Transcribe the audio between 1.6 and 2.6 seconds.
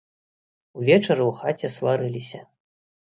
сварыліся.